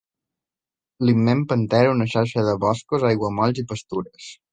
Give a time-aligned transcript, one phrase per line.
[1.07, 4.31] L'immens pantà era una xarxa de boscos, aiguamolls i pastures.